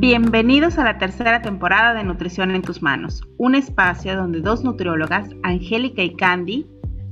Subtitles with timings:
[0.00, 5.28] Bienvenidos a la tercera temporada de Nutrición en tus manos, un espacio donde dos nutriólogas,
[5.42, 6.66] Angélica y Candy,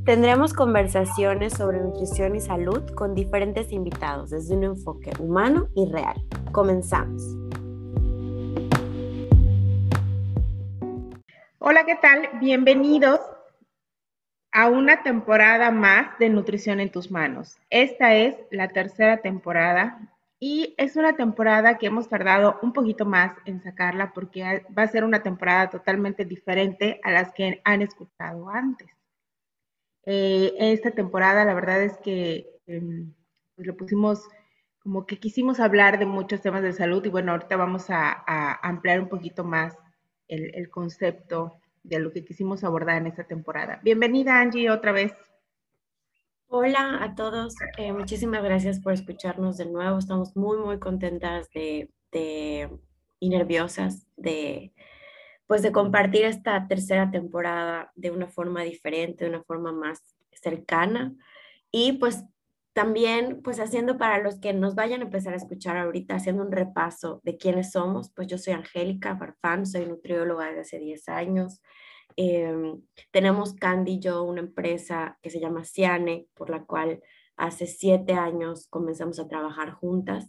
[0.07, 6.17] tendremos conversaciones sobre nutrición y salud con diferentes invitados desde un enfoque humano y real.
[6.51, 7.23] Comenzamos.
[11.59, 12.27] Hola, ¿qué tal?
[12.41, 13.21] Bienvenidos
[14.51, 17.59] a una temporada más de Nutrición en tus manos.
[17.69, 23.35] Esta es la tercera temporada y es una temporada que hemos tardado un poquito más
[23.45, 28.49] en sacarla porque va a ser una temporada totalmente diferente a las que han escuchado
[28.49, 28.89] antes.
[30.05, 33.13] Eh, esta temporada la verdad es que em,
[33.57, 34.29] pues lo pusimos
[34.79, 38.25] como que quisimos hablar de muchos temas de salud y bueno, ahorita vamos a,
[38.63, 39.77] ampliar un poquito más
[40.29, 43.81] el, el concepto de lo que quisimos abordar en esta temporada.
[43.83, 45.13] Bienvenida Angie otra vez.
[46.51, 49.99] Hola a todos, eh, muchísimas gracias por escucharnos de nuevo.
[49.99, 51.91] Estamos muy, muy contentas de,
[53.21, 54.73] y nerviosas de,
[55.47, 61.15] pues de compartir esta tercera temporada de una forma diferente, de una forma más cercana.
[61.71, 62.25] Y pues
[62.73, 66.53] también pues haciendo para los que nos vayan a empezar a escuchar ahorita, haciendo un
[66.53, 71.61] repaso de quiénes somos, pues yo soy Angélica Farfán, soy nutrióloga desde hace 10 años,
[72.21, 72.83] Em,
[73.13, 77.01] tenemos Candy yo, una empresa que se llama Ciane, por la cual
[77.37, 80.29] hace siete años comenzamos a trabajar juntas.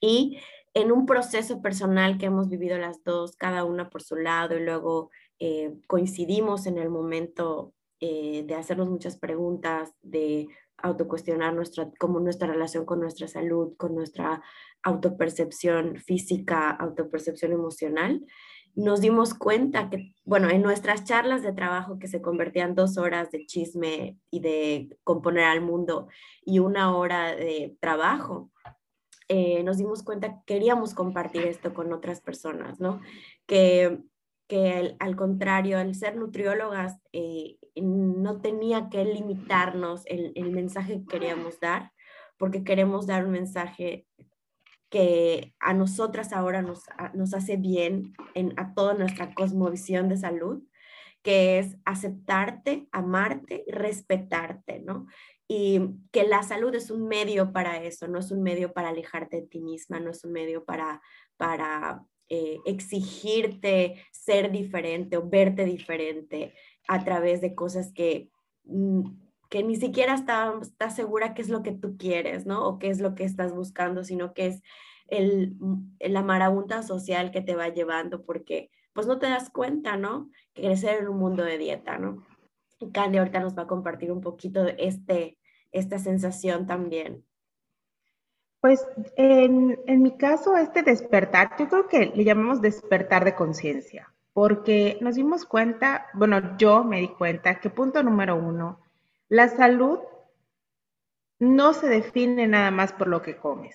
[0.00, 0.38] Y
[0.74, 4.64] en un proceso personal que hemos vivido las dos, cada una por su lado, y
[4.64, 12.18] luego eh, coincidimos en el momento eh, de hacernos muchas preguntas, de autocuestionar nuestra, como
[12.18, 14.42] nuestra relación con nuestra salud, con nuestra
[14.82, 18.26] autopercepción física, autopercepción emocional
[18.74, 23.30] nos dimos cuenta que, bueno, en nuestras charlas de trabajo que se convertían dos horas
[23.30, 26.08] de chisme y de componer al mundo
[26.44, 28.50] y una hora de trabajo,
[29.28, 33.00] eh, nos dimos cuenta que queríamos compartir esto con otras personas, ¿no?
[33.46, 34.00] Que,
[34.48, 41.06] que al contrario, al ser nutriólogas, eh, no tenía que limitarnos el, el mensaje que
[41.06, 41.92] queríamos dar,
[42.38, 44.06] porque queremos dar un mensaje
[44.90, 46.84] que a nosotras ahora nos,
[47.34, 50.62] hace bien en, a toda nuestra cosmovisión de salud,
[51.22, 55.06] que es aceptarte, amarte respetarte, ¿no?
[55.46, 55.80] Y
[56.12, 59.46] que la salud es un medio para eso, no es un medio para alejarte de
[59.46, 61.00] ti misma, no es un medio para,
[61.36, 66.54] para eh, exigirte ser diferente o verte diferente
[66.88, 68.30] a través de cosas que,
[68.64, 69.02] mm,
[69.50, 72.66] que ni siquiera estás está segura qué es lo que tú quieres, ¿no?
[72.66, 74.62] O qué es lo que estás buscando, sino que es
[75.08, 75.56] el,
[75.98, 80.30] la marabunta social que te va llevando, porque pues no te das cuenta, ¿no?
[80.54, 82.24] Que crecer en un mundo de dieta, ¿no?
[82.78, 85.36] Y Candy ahorita nos va a compartir un poquito de este,
[85.72, 87.24] esta sensación también.
[88.60, 94.14] Pues en, en mi caso, este despertar, yo creo que le llamamos despertar de conciencia,
[94.32, 98.80] porque nos dimos cuenta, bueno, yo me di cuenta que punto número uno,
[99.30, 100.00] la salud
[101.38, 103.74] no se define nada más por lo que comes.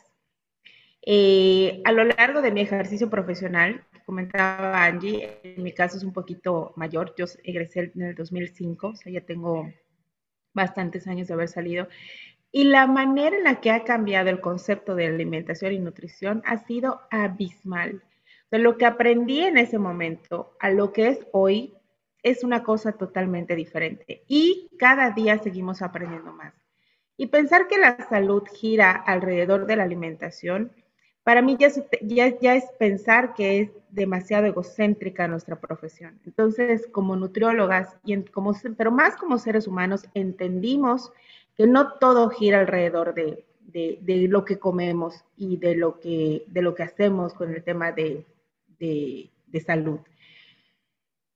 [1.02, 6.14] Eh, a lo largo de mi ejercicio profesional, comentaba Angie, en mi caso es un
[6.14, 9.72] poquito mayor, yo egresé en el 2005, o sea, ya tengo
[10.54, 11.88] bastantes años de haber salido,
[12.52, 16.66] y la manera en la que ha cambiado el concepto de alimentación y nutrición ha
[16.66, 18.04] sido abismal.
[18.52, 21.74] De lo que aprendí en ese momento a lo que es hoy
[22.26, 26.56] es una cosa totalmente diferente y cada día seguimos aprendiendo más.
[27.18, 30.72] Y pensar que la salud gira alrededor de la alimentación
[31.24, 31.70] para mí ya,
[32.40, 36.20] ya, es pensar que es demasiado egocéntrica nuestra profesión.
[36.26, 41.12] Entonces, como nutriólogas, y como, pero más como seres humanos, entendimos
[41.56, 46.62] que no todo gira alrededor de, de, lo que comemos y de lo que, de
[46.62, 48.26] lo que hacemos con el tema de,
[48.80, 50.00] de salud.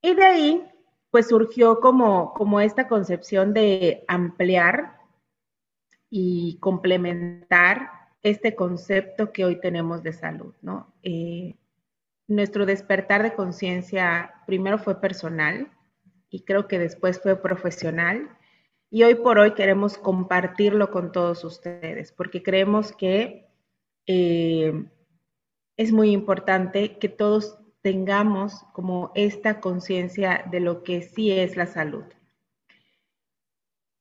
[0.01, 0.63] Y de ahí,
[1.11, 4.99] pues surgió como, como esta concepción de ampliar
[6.09, 7.91] y complementar
[8.21, 10.93] este concepto que hoy tenemos de salud, ¿no?
[11.03, 11.55] Eh,
[12.27, 15.71] nuestro despertar de conciencia primero fue personal
[16.29, 18.29] y creo que después fue profesional
[18.91, 23.47] y hoy por hoy queremos compartirlo con todos ustedes porque creemos que
[24.05, 24.85] eh,
[25.77, 31.65] es muy importante que todos tengamos como esta conciencia de lo que sí es la
[31.65, 32.03] salud.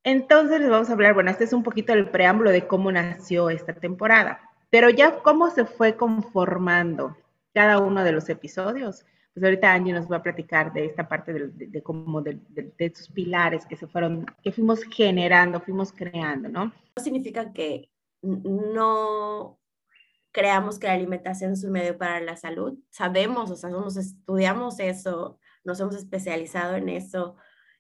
[0.05, 3.51] Entonces les vamos a hablar, bueno, este es un poquito el preámbulo de cómo nació
[3.51, 4.41] esta temporada,
[4.71, 7.17] pero ya cómo se fue conformando
[7.53, 9.05] cada uno de los episodios.
[9.35, 12.41] Pues ahorita Angie nos va a platicar de esta parte de, de, como de,
[12.79, 16.65] estos pilares que se fueron, que fuimos generando, fuimos creando, ¿no?
[16.65, 17.89] No significa que
[18.23, 19.59] no,
[20.33, 22.79] creamos que la alimentación es un medio para la salud.
[22.91, 27.37] Sabemos, o sea, somos, estudiamos eso, nos hemos especializado en eso.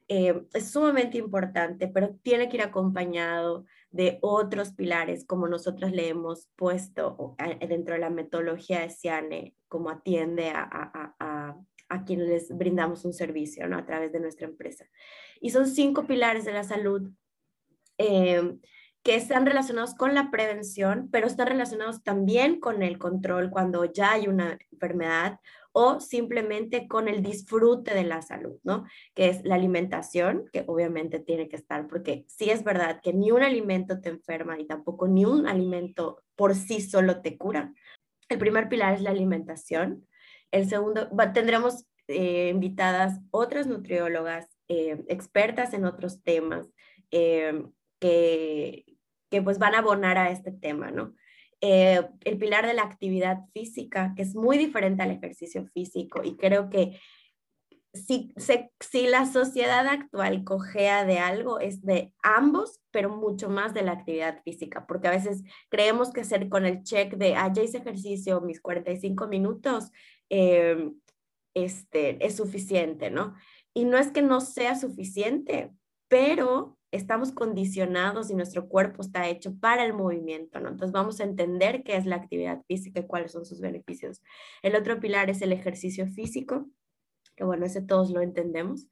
[0.09, 6.09] Eh, es sumamente importante, pero tiene que ir acompañado de otros pilares como nosotros le
[6.09, 7.37] hemos puesto
[7.69, 11.59] dentro de la metodología de Ciane, como atiende a, a, a,
[11.91, 13.77] a quienes les brindamos un servicio ¿no?
[13.77, 14.87] a través de nuestra empresa.
[15.41, 17.11] Y son cinco pilares de la salud.
[17.99, 18.59] Eh,
[19.03, 24.13] que están relacionados con la prevención, pero están relacionados también con el control cuando ya
[24.13, 25.41] hay una enfermedad
[25.73, 28.85] o simplemente con el disfrute de la salud, ¿no?
[29.15, 33.31] Que es la alimentación, que obviamente tiene que estar, porque sí es verdad que ni
[33.31, 37.73] un alimento te enferma y tampoco ni un alimento por sí solo te cura.
[38.29, 40.07] El primer pilar es la alimentación.
[40.51, 46.67] El segundo, tendremos eh, invitadas otras nutriólogas, eh, expertas en otros temas,
[47.11, 47.65] eh,
[47.99, 48.85] que,
[49.31, 51.15] que pues van a abonar a este tema, ¿no?
[51.61, 56.37] Eh, el pilar de la actividad física, que es muy diferente al ejercicio físico y
[56.37, 57.01] creo que
[57.95, 58.33] si,
[58.81, 63.93] si la sociedad actual cojea de algo es de ambos, pero mucho más de la
[63.93, 67.79] actividad física, porque a veces creemos que hacer con el check de, ah, ya hice
[67.79, 69.91] ejercicio mis 45 minutos,
[70.31, 70.93] eh,
[71.55, 73.35] este, es suficiente, ¿no?
[73.75, 75.73] Y no es que no sea suficiente,
[76.09, 80.69] pero estamos condicionados y nuestro cuerpo está hecho para el movimiento, ¿no?
[80.69, 84.23] Entonces vamos a entender qué es la actividad física y cuáles son sus beneficios.
[84.63, 86.67] El otro pilar es el ejercicio físico,
[87.37, 88.89] que bueno, ese todos lo entendemos.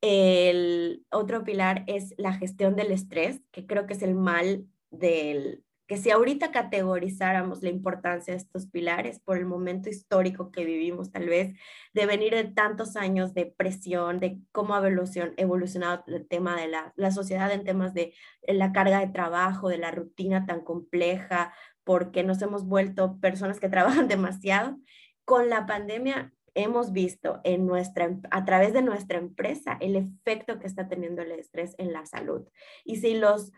[0.00, 5.64] El otro pilar es la gestión del estrés, que creo que es el mal del,
[5.90, 11.10] que si ahorita categorizáramos la importancia de estos pilares por el momento histórico que vivimos,
[11.10, 11.58] tal vez,
[11.92, 14.88] de venir de tantos años de presión, de cómo ha
[15.36, 18.14] evolucionado el tema de la, la sociedad en temas de
[18.46, 21.52] la carga de trabajo, de la rutina tan compleja,
[21.82, 24.78] porque nos hemos vuelto personas que trabajan demasiado.
[25.24, 30.68] Con la pandemia hemos visto en nuestra, a través de nuestra empresa el efecto que
[30.68, 32.46] está teniendo el estrés en la salud.
[32.84, 33.50] Y si los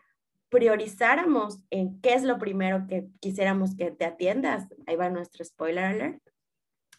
[0.52, 5.84] priorizáramos en qué es lo primero que quisiéramos que te atiendas, ahí va nuestro spoiler
[5.84, 6.22] alert,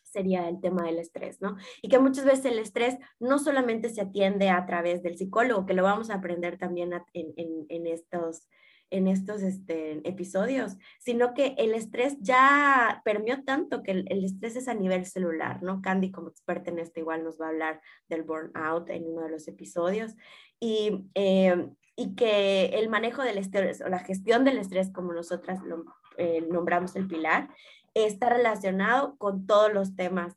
[0.03, 1.55] sería el tema del estrés, ¿no?
[1.83, 5.75] Y que muchas veces el estrés no solamente se atiende a través del psicólogo, que
[5.75, 7.33] lo vamos a aprender también en,
[7.69, 8.50] en, estos,
[8.89, 14.55] en estos este, episodios, sino que el estrés ya permeó tanto que el, el, estrés
[14.55, 15.79] es a nivel celular, ¿no?
[15.79, 19.29] Candy como experta en esto igual nos va a hablar del burnout en uno de
[19.29, 20.15] los episodios.
[20.59, 25.61] Y eh, y que el manejo del estrés o la gestión del estrés, como nosotras
[25.63, 25.85] lo,
[26.17, 27.49] eh, nombramos el pilar,
[27.93, 30.35] está relacionado con todos los temas.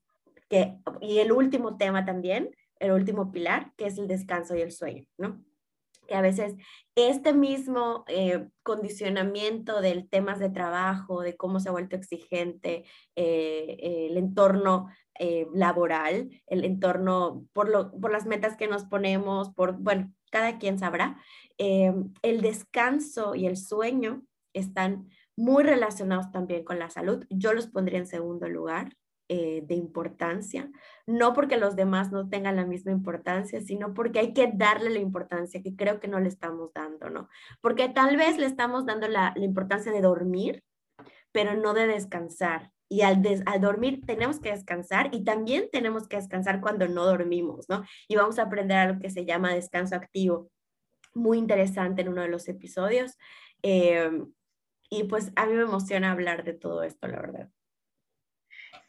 [0.48, 4.70] Que, y el último tema también, el último pilar, que es el descanso y el
[4.70, 5.42] sueño, ¿no?
[6.06, 6.54] Que a veces
[6.94, 12.84] este mismo eh, condicionamiento del temas de trabajo, de cómo se ha vuelto exigente
[13.16, 14.88] eh, el entorno
[15.54, 20.78] laboral, el entorno por, lo, por las metas que nos ponemos, por, bueno, cada quien
[20.78, 21.18] sabrá,
[21.58, 24.22] eh, el descanso y el sueño
[24.52, 27.24] están muy relacionados también con la salud.
[27.30, 28.96] Yo los pondría en segundo lugar
[29.28, 30.70] eh, de importancia,
[31.04, 35.00] no porque los demás no tengan la misma importancia, sino porque hay que darle la
[35.00, 37.28] importancia que creo que no le estamos dando, ¿no?
[37.60, 40.62] Porque tal vez le estamos dando la, importancia de dormir,
[41.32, 42.70] pero no de descansar.
[42.88, 47.68] Y al, al, dormir tenemos que descansar y también tenemos que descansar cuando no dormimos,
[47.68, 47.82] ¿no?
[48.06, 50.50] Y vamos a aprender algo que se llama descanso activo,
[51.16, 53.18] muy interesante en uno de los episodios.
[53.62, 54.11] Eh,
[54.88, 57.50] y pues a mí me emociona hablar de todo esto, la verdad.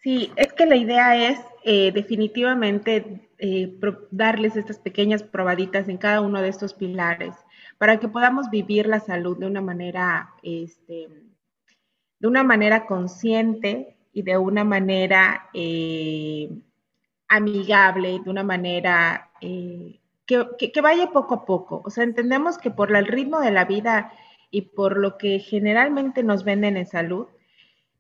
[0.03, 3.79] Sí, es que la idea es eh, definitivamente eh,
[4.12, 7.34] darles estas pequeñas probaditas en cada uno de estos pilares
[7.77, 11.07] para que podamos vivir la salud de una manera, este,
[12.19, 15.50] de una manera consciente y de una manera
[17.27, 19.31] amigable, de una manera
[20.27, 21.81] que, vaya poco a poco.
[21.86, 24.12] O sea, entendemos que por el ritmo de la vida
[24.51, 27.27] y por lo que generalmente nos venden en salud,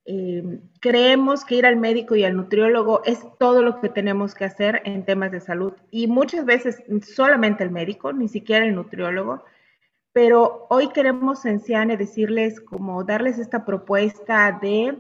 [0.05, 4.45] eh, creemos que ir al médico y al nutriólogo es todo lo que tenemos que
[4.45, 5.73] hacer en temas de salud.
[5.89, 9.43] Y muchas veces solamente el médico, ni siquiera el nutriólogo.
[10.11, 14.99] Pero hoy queremos en Ciane decirles como darles esta propuesta de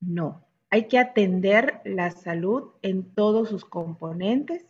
[0.00, 4.66] no, hay que atender la salud en todos sus componentes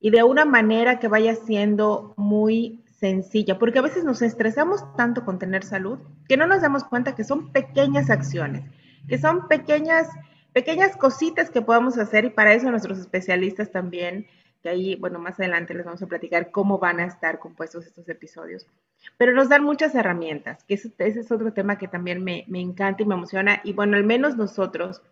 [0.00, 5.24] y de una manera que vaya siendo muy sencilla, porque a veces nos estresamos tanto
[5.24, 8.64] con tener salud que no nos damos cuenta que son pequeñas acciones,
[9.08, 10.08] que son pequeñas,
[10.52, 14.26] pequeñas cositas que podemos hacer y para eso nuestros especialistas también,
[14.62, 18.08] que ahí, bueno, más adelante les vamos a platicar cómo van a estar compuestos estos
[18.08, 18.66] episodios.
[19.16, 23.02] pero nos dan muchas herramientas, que ese, es otro tema que también me, me, encanta
[23.02, 23.62] y me emociona.
[23.64, 25.02] Y bueno, al menos nosotros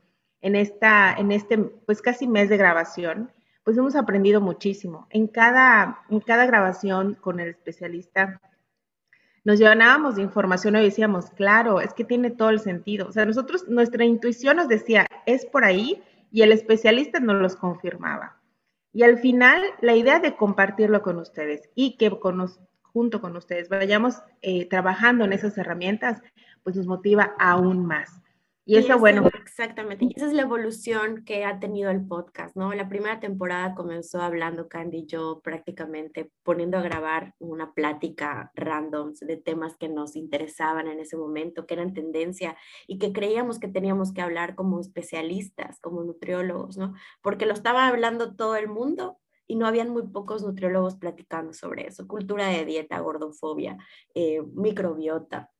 [0.43, 3.31] en, esta, en este, pues casi mes de grabación,
[3.69, 5.07] pues hemos aprendido muchísimo.
[5.11, 8.41] En cada, en cada grabación con el especialista
[9.45, 13.07] nos llenábamos de información y decíamos, claro, es que tiene todo el sentido.
[13.09, 17.57] O sea, nosotros, nuestra intuición nos decía, es por ahí, y el especialista nos los
[17.57, 18.41] confirmaba.
[18.95, 22.11] Y al final, la idea de compartirlo con ustedes y que
[22.81, 26.23] junto con ustedes vayamos eh, trabajando en esas herramientas,
[26.63, 28.19] pues nos motiva aún más.
[28.69, 29.27] Y, eso, bueno.
[29.35, 32.75] Exactamente, y esa es la evolución que ha tenido el podcast, ¿no?
[32.75, 39.15] La primera temporada comenzó hablando Candy y yo prácticamente poniendo a grabar una plática random
[39.23, 43.69] de temas que nos interesaban en ese momento, que eran tendencia y que creíamos que
[43.69, 46.93] teníamos que hablar como especialistas, como nutriólogos, ¿no?
[47.23, 51.87] Porque lo estaba hablando todo el mundo y no habían muy pocos nutriólogos platicando sobre
[51.87, 53.79] eso, cultura de dieta, gordofobia,
[54.15, 55.51] eh, microbiota,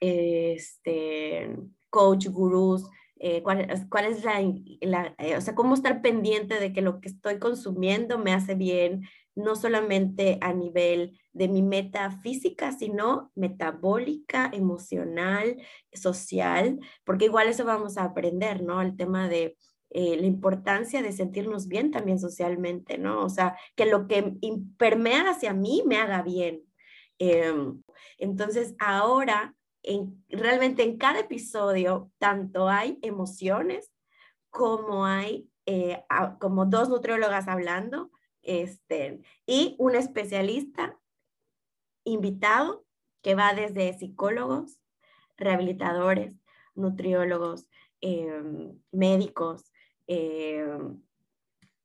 [0.00, 1.56] este
[1.92, 2.88] coach, gurús,
[3.24, 3.60] eh, cuál,
[4.06, 4.40] es la,
[4.80, 8.54] la eh, o sea, cómo estar pendiente de que lo que estoy consumiendo me hace
[8.54, 9.02] bien,
[9.36, 15.56] no solamente a nivel de mi meta física, sino metabólica, emocional,
[15.92, 18.80] social, porque igual eso vamos a aprender, ¿no?
[18.80, 19.56] El tema de
[19.90, 23.24] eh, la importancia de sentirnos bien también socialmente, ¿no?
[23.24, 24.38] O sea, que lo que
[24.78, 26.62] permea hacia mí me haga bien.
[27.18, 27.82] Em,
[28.18, 29.54] entonces, ahora
[30.28, 33.92] realmente en cada episodio tanto hay emociones
[34.50, 36.02] como hay eh,
[36.40, 38.10] como dos nutriólogas hablando
[38.42, 40.98] este, y un especialista
[42.04, 42.84] invitado
[43.22, 44.80] que va desde psicólogos,
[45.36, 46.34] rehabilitadores,
[46.74, 47.68] nutriólogos,
[48.00, 49.72] em, médicos,
[50.08, 51.00] em,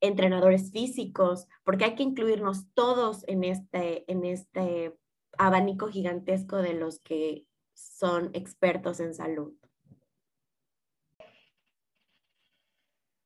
[0.00, 4.96] entrenadores físicos, porque hay que incluirnos todos en este, en este
[5.38, 7.46] abanico gigantesco de los que
[7.78, 9.52] son expertos en salud?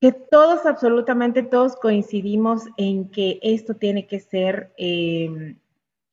[0.00, 5.56] Que todos, absolutamente todos coincidimos en que esto tiene que ser em,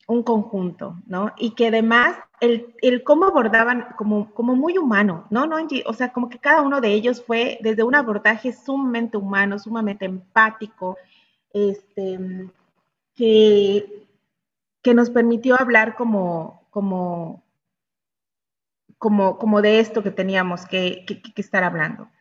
[0.07, 1.33] un conjunto, ¿no?
[1.37, 5.45] Y que además el, el cómo abordaban como, como muy humano, ¿no?
[5.45, 9.59] ¿no, O sea, como que cada uno de ellos fue desde un abordaje sumamente humano,
[9.59, 10.97] sumamente empático,
[11.51, 12.19] este,
[13.15, 14.07] que,
[14.81, 17.43] que nos permitió hablar como, como,
[18.99, 22.11] como, como de esto que teníamos que, estar hablando.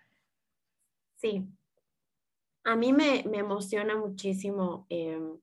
[1.17, 1.45] Sí.
[2.65, 5.39] A mí me, emociona muchísimo em,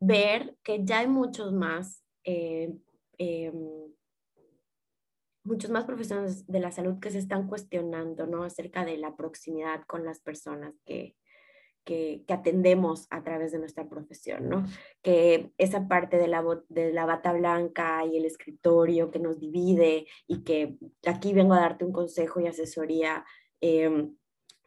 [0.00, 2.80] ver que ya hay muchos más, em,
[3.16, 3.94] em,
[5.44, 8.42] muchos más profesionales de la salud que se están cuestionando, ¿no?
[8.42, 11.16] Acerca de la proximidad con las personas que,
[11.86, 14.64] que, atendemos a través de nuestra profesión, ¿no?
[15.02, 20.06] Que esa parte de la, de la bata blanca y el escritorio que nos divide
[20.26, 20.76] y que
[21.06, 23.24] aquí vengo a darte un consejo y asesoría
[23.60, 24.16] em,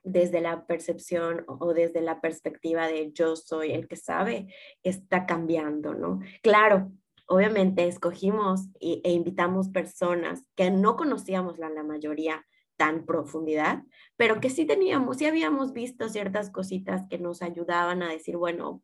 [0.04, 4.48] desde la percepción o desde la perspectiva de yo soy el que sabe,
[4.82, 6.22] está cambiando, ¿no?
[6.42, 6.92] Claro,
[7.28, 12.46] obviamente escogimos e, invitamos personas que no conocíamos la, la mayoría
[12.80, 13.84] tan profundidad,
[14.16, 18.82] pero que sí teníamos, sí habíamos visto ciertas cositas que nos ayudaban a decir, bueno,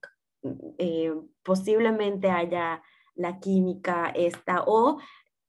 [0.78, 2.84] eh, posiblemente haya
[3.16, 5.00] la química esta, o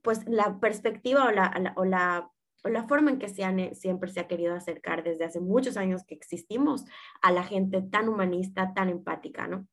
[0.01, 2.31] pues la perspectiva o la, o la,
[2.63, 5.77] o la forma en que se han, siempre se ha querido acercar desde hace muchos
[5.77, 6.85] años que existimos
[7.23, 9.67] a la gente tan humanista, tan empática, ¿no?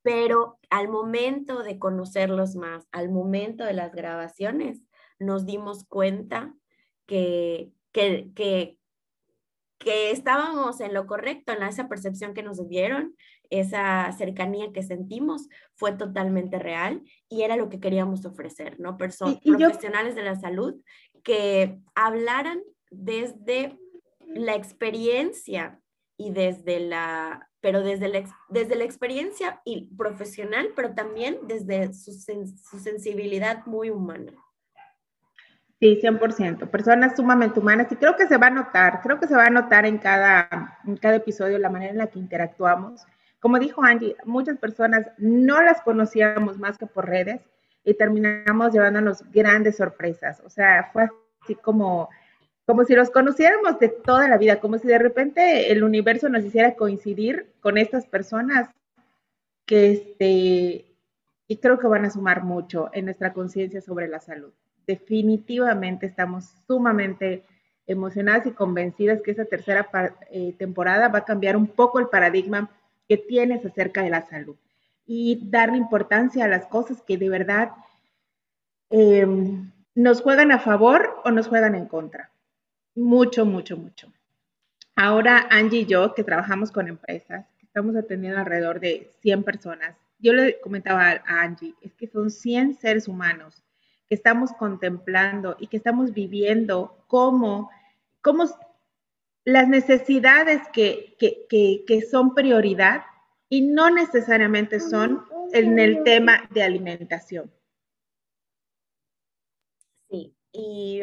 [0.00, 4.80] Pero al momento de conocerlos más, al momento de las grabaciones,
[5.18, 6.54] nos dimos cuenta
[7.08, 8.78] que, que, que,
[9.78, 13.16] que estábamos en lo correcto, en esa percepción que nos dieron,
[13.50, 18.98] esa cercanía que sentimos fue totalmente real y era lo que queríamos ofrecer, ¿no?
[18.98, 20.74] Personas profesionales de la salud
[21.24, 22.60] que hablaran
[22.90, 23.78] desde
[24.20, 25.80] la experiencia
[26.18, 32.12] y desde la, pero desde la, desde la experiencia y profesional, pero también desde su,
[32.12, 34.34] su sensibilidad muy humana.
[35.80, 36.70] Sí, 100%.
[36.70, 39.50] Personas sumamente humanas y creo que se va a notar, creo que se va a
[39.50, 43.06] notar en cada, en cada episodio la manera en la que interactuamos.
[43.38, 47.42] Como dijo Angie, muchas personas no las conocíamos más que por redes
[47.84, 50.42] y terminamos llevándonos grandes sorpresas.
[50.44, 51.08] O sea, fue
[51.42, 52.08] así como,
[52.66, 56.44] como si los conociéramos de toda la vida, como si de repente el universo nos
[56.44, 58.68] hiciera coincidir con estas personas
[59.64, 60.96] que este,
[61.46, 64.52] y creo que van a sumar mucho en nuestra conciencia sobre la salud
[64.88, 67.44] definitivamente estamos sumamente
[67.86, 69.88] emocionadas y convencidas que esta tercera
[70.30, 72.70] eh, temporada va a cambiar un poco el paradigma
[73.06, 74.56] que tienes acerca de la salud
[75.06, 77.72] y darle importancia a las cosas que de verdad
[78.90, 82.30] em, nos juegan a favor o nos juegan en contra.
[82.94, 84.10] Mucho, mucho, mucho.
[84.96, 90.32] Ahora Angie y yo, que trabajamos con empresas, estamos atendiendo alrededor de 100 personas, yo
[90.32, 93.62] le comentaba a Angie, es que son 100 seres humanos
[94.08, 97.70] que estamos contemplando y que estamos viviendo cómo,
[98.22, 98.46] cómo
[99.44, 103.02] las necesidades que, que, son prioridad
[103.48, 107.52] y no necesariamente son en el tema de alimentación.
[110.10, 111.00] Sí, y,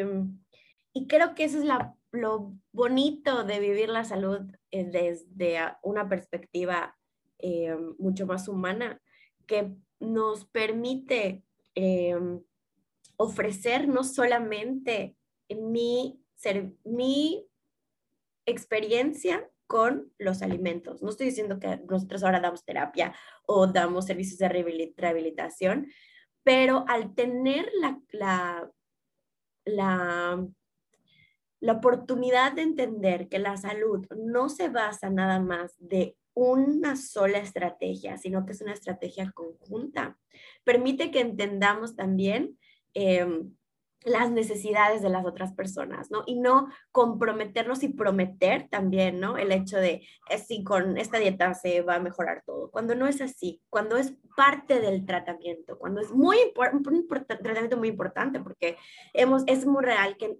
[1.08, 1.64] creo que eso es
[2.12, 6.96] lo bonito de vivir la salud eh, desde una perspectiva
[7.38, 9.00] eh, mucho más humana,
[9.46, 11.44] que nos permite
[11.74, 12.16] eh,
[13.16, 15.16] ofrecer no solamente
[15.48, 16.20] mi,
[16.84, 17.46] mi
[18.46, 21.02] experiencia con los alimentos.
[21.02, 23.14] No estoy diciendo que nosotros ahora damos terapia
[23.46, 24.48] o damos servicios de
[24.96, 25.88] rehabilitación,
[26.44, 28.70] pero al tener la, la,
[29.64, 30.46] la,
[31.60, 37.38] la oportunidad de entender que la salud no se basa nada más de una sola
[37.38, 40.18] estrategia, sino que es una estrategia conjunta,
[40.64, 42.58] permite que entendamos también
[42.98, 43.54] Em,
[44.04, 46.22] las necesidades de las otras personas, ¿no?
[46.26, 49.36] Y no comprometernos y prometer también, ¿no?
[49.36, 53.06] El hecho de, eh, si con esta dieta se va a mejorar todo, cuando no
[53.06, 56.38] es así, cuando es parte del tratamiento, cuando es muy
[56.72, 57.06] un
[57.42, 58.78] tratamiento muy importante, porque
[59.12, 60.38] hemos, es muy real que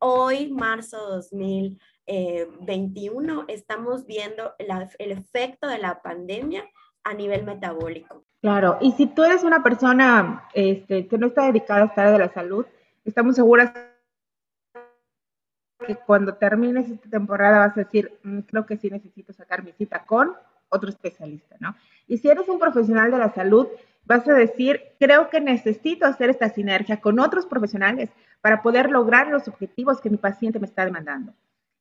[0.00, 6.68] hoy, marzo 2021, eh, estamos viendo el efecto de la pandemia
[7.04, 8.24] a nivel metabólico.
[8.42, 12.14] Claro, y si tú eres una persona este, que no está dedicada a esta área
[12.14, 12.66] de la salud,
[13.04, 13.72] estamos seguras
[15.86, 19.70] que cuando termines esta temporada vas a decir, mm, creo que sí necesito sacar mi
[19.70, 20.34] cita con
[20.70, 21.76] otro especialista, ¿no?
[22.08, 23.68] Y si eres un profesional de la salud,
[24.06, 29.28] vas a decir, creo que necesito hacer esta sinergia con otros profesionales para poder lograr
[29.28, 31.32] los objetivos que mi paciente me está demandando.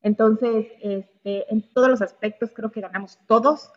[0.04, 3.72] Entonces, este, en todos los aspectos creo que ganamos todos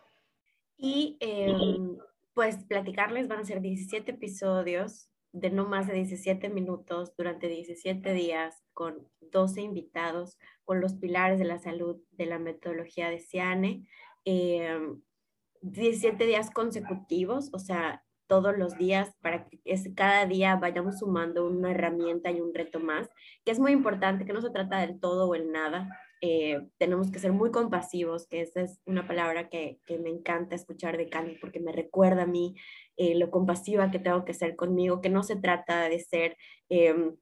[0.76, 1.96] y em,
[2.34, 8.12] pues platicarles van a ser 17 episodios de no más de 17 minutos durante 17
[8.12, 13.86] días con 12 invitados con los pilares de la salud de la metodología de Ciane.
[14.24, 19.60] 17 em, días consecutivos, o sea, todos los días para que
[19.94, 23.10] cada día vayamos sumando una herramienta y un reto más,
[23.44, 25.88] que es muy importante, que no se trata del todo o el nada,
[26.20, 30.96] eh, tenemos que ser muy compasivos, que esa es una palabra que, me encanta escuchar
[30.96, 32.54] de Cali porque me recuerda a mí
[32.96, 36.36] eh, lo compasiva que tengo que ser conmigo, que no se trata de ser
[36.68, 37.16] em,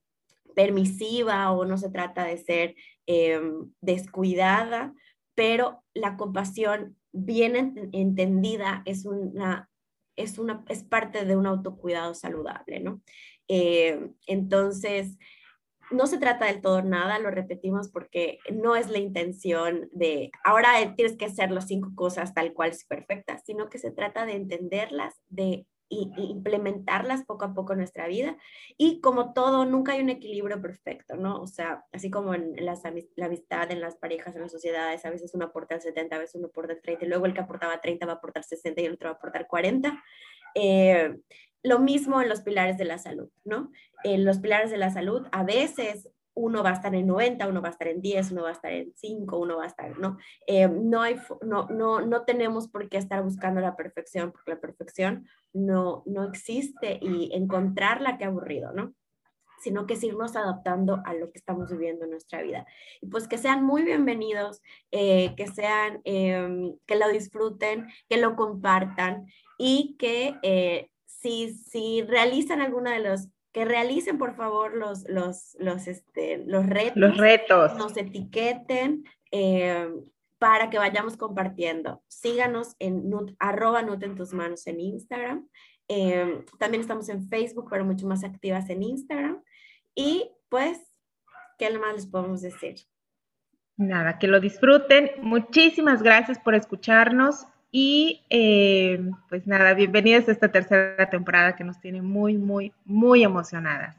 [0.55, 2.75] permisiva o no se trata de ser
[3.07, 4.95] em, descuidada,
[5.35, 9.69] pero la compasión bien entendida es una,
[10.17, 13.03] es una es parte de un autocuidado saludable, ¿no?
[13.49, 15.19] Eh, entonces,
[15.93, 20.71] no se trata del todo nada, lo repetimos porque no es la intención de ahora
[20.97, 24.35] tienes que hacer las cinco cosas tal cual es perfecta, sino que se trata de
[24.35, 28.37] entenderlas, de implementarlas poco a poco en nuestra vida
[28.79, 31.41] y como todo, nunca hay un equilibrio perfecto, ¿no?
[31.41, 32.79] O sea, así como en la
[33.23, 36.37] amistad, en las parejas, en las sociedades, a veces uno aporta el 70, a veces
[36.37, 38.85] uno aporta el 30 y luego el que aportaba 30 va a aportar 60 y
[38.87, 40.03] el otro va a aportar 40.
[40.55, 41.15] Eh,
[41.63, 43.71] lo mismo en los pilares de la salud, ¿no?
[44.05, 47.61] En los pilares de la salud, a veces uno va a estar en 90, uno
[47.61, 49.99] va a estar en 10, uno va a estar en 5, uno va a estar,
[49.99, 50.19] ¿no?
[50.47, 54.61] Eh, no, hay, no, no, no tenemos por qué estar buscando la perfección, porque la
[54.61, 58.95] perfección no, no existe y encontrarla, qué aburrido, ¿no?
[59.63, 62.67] sino que es irnos adaptando a lo que estamos viviendo en nuestra vida.
[63.01, 68.35] Y pues que sean muy bienvenidos, eh, que sean, em, que lo disfruten, que lo
[68.35, 69.27] compartan
[69.59, 70.91] y que
[71.23, 76.97] si, realizan alguna de los, que realicen por favor los, los, los, este, los retos.
[76.97, 77.75] Los retos.
[77.77, 79.89] Nos etiqueten eh,
[80.39, 82.03] para que vayamos compartiendo.
[82.09, 85.49] Síganos en arroba Nut en tus manos en Instagram.
[85.89, 89.43] Eh, también estamos en Facebook, pero mucho más activas en Instagram.
[89.95, 90.81] Y pues,
[91.59, 92.77] ¿qué más les podemos decir?
[93.77, 95.11] Nada, que lo disfruten.
[95.21, 101.81] Muchísimas gracias por escucharnos y eh, pues nada, bienvenidos a esta tercera temporada que nos
[101.81, 103.97] tiene muy, muy, muy emocionadas.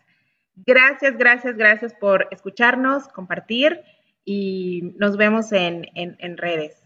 [0.56, 3.82] Gracias, gracias, gracias por escucharnos, compartir
[4.24, 6.84] y nos vemos en, en redes.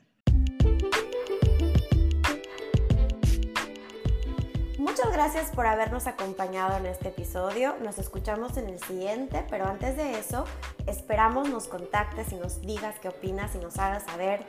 [4.79, 7.75] Muchas gracias por habernos acompañado en este episodio.
[7.83, 10.45] Nos escuchamos en el siguiente, pero antes de eso,
[10.87, 14.39] esperamos nos contactes y nos digas qué opinas y nos hagas saber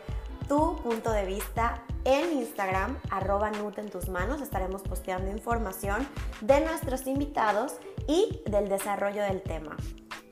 [0.48, 4.40] tu punto de vista en Instagram, arroba en tus manos.
[4.40, 6.08] Estaremos posteando información
[6.40, 7.74] de nuestros invitados
[8.06, 9.76] y del desarrollo del tema.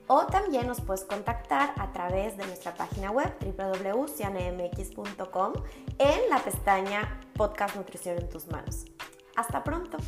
[0.06, 5.52] O también nos puedes contactar a través de nuestra página web www.cianemx.com
[5.98, 8.86] en la pestaña Podcast Nutrición en tus manos.
[9.36, 9.98] Hasta pronto.